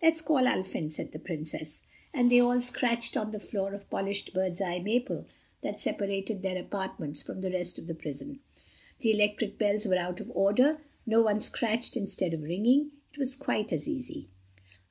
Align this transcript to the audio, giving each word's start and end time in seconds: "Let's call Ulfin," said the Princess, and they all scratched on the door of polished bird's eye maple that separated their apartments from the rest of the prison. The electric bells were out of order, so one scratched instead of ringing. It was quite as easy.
"Let's 0.00 0.22
call 0.22 0.46
Ulfin," 0.48 0.90
said 0.90 1.12
the 1.12 1.18
Princess, 1.18 1.82
and 2.14 2.30
they 2.32 2.40
all 2.40 2.62
scratched 2.62 3.14
on 3.14 3.30
the 3.30 3.50
door 3.52 3.74
of 3.74 3.90
polished 3.90 4.32
bird's 4.32 4.58
eye 4.62 4.78
maple 4.78 5.26
that 5.60 5.78
separated 5.78 6.40
their 6.40 6.56
apartments 6.56 7.22
from 7.22 7.42
the 7.42 7.50
rest 7.50 7.78
of 7.78 7.86
the 7.86 7.94
prison. 7.94 8.40
The 9.00 9.10
electric 9.12 9.58
bells 9.58 9.84
were 9.84 9.98
out 9.98 10.18
of 10.18 10.32
order, 10.34 10.80
so 11.06 11.20
one 11.24 11.40
scratched 11.40 11.94
instead 11.94 12.32
of 12.32 12.44
ringing. 12.44 12.92
It 13.12 13.18
was 13.18 13.36
quite 13.36 13.70
as 13.70 13.86
easy. 13.86 14.28